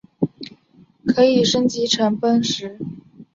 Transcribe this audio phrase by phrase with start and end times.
[1.05, 2.79] 可升级成奔石。